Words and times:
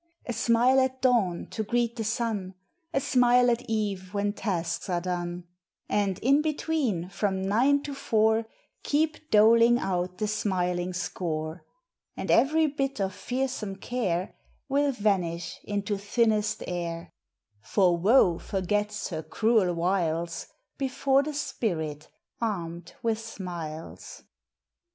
A 0.25 0.33
smile 0.33 0.79
at 0.79 0.99
dawn 1.03 1.45
to 1.51 1.61
greet 1.61 1.95
the 1.95 2.03
sun, 2.03 2.55
A 2.91 2.99
smile 2.99 3.51
at 3.51 3.61
eve 3.69 4.15
when 4.15 4.33
tasks 4.33 4.89
are 4.89 4.99
done, 4.99 5.43
And 5.87 6.17
in 6.23 6.41
between, 6.41 7.07
from 7.09 7.39
nine 7.43 7.83
to 7.83 7.93
four, 7.93 8.47
Keep 8.81 9.29
doling 9.29 9.77
out 9.77 10.17
the 10.17 10.27
smiling 10.27 10.91
score, 10.91 11.63
And 12.17 12.31
every 12.31 12.65
bit 12.65 12.99
of 12.99 13.13
fearsome 13.13 13.75
care 13.75 14.33
Will 14.67 14.91
vanish 14.91 15.59
into 15.65 15.99
thinnest 15.99 16.63
air, 16.65 17.11
For 17.61 17.95
Woe 17.95 18.39
forgets 18.39 19.09
her 19.09 19.21
cruel 19.21 19.71
wiles 19.75 20.47
Before 20.79 21.21
the 21.21 21.35
spirit 21.35 22.09
armed 22.41 22.95
with 23.03 23.19
smiles. 23.19 24.23